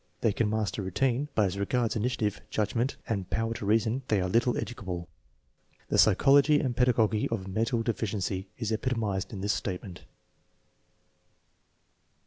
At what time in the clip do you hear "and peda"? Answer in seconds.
6.59-6.93